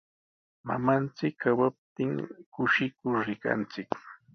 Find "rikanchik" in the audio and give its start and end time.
3.27-3.89